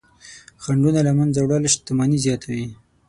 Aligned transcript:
خنډونه 0.63 0.99
له 1.07 1.11
منځه 1.19 1.39
وړل 1.41 1.63
شتمني 1.73 2.17
زیاتوي. 2.25 2.65